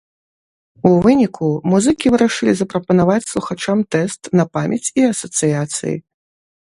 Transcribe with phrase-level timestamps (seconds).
[0.89, 5.95] У выніку музыкі вырашылі запрапанаваць слухачам тэст на памяць і асацыяцыі.